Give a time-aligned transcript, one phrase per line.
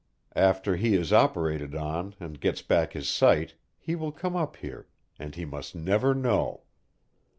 [0.35, 4.87] After he is operated on and gets back his sight, he will come up here
[5.19, 6.63] and he must never know.